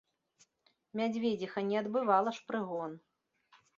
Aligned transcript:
Мядзведзіха 1.01 1.59
не 1.69 1.75
адбывала 1.81 2.29
ж 2.39 2.49
прыгон. 2.49 2.91